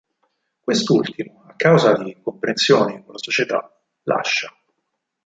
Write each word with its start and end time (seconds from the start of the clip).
Quest'ultimo, 0.65 1.43
a 1.45 1.53
causa 1.55 1.93
di 1.93 2.09
incomprensioni 2.11 3.03
con 3.05 3.13
la 3.13 3.19
società, 3.19 3.71
lascia. 4.05 4.51